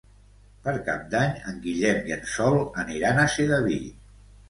[0.67, 3.83] Per Cap d'Any en Guillem i en Sol aniran a Sedaví.